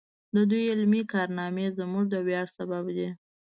د 0.35 0.37
دوی 0.49 0.63
علمي 0.71 1.01
کارنامې 1.13 1.65
زموږ 1.79 2.05
د 2.09 2.15
ویاړ 2.27 2.47
سبب 2.57 2.83
دی. 2.97 3.09